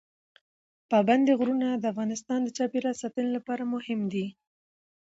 [0.91, 4.25] پابندی غرونه د افغانستان د چاپیریال ساتنې لپاره مهم دي.